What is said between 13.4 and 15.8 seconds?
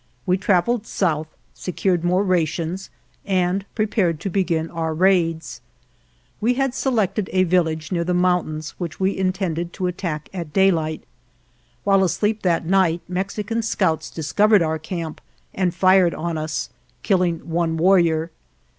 scouts discovered our camp and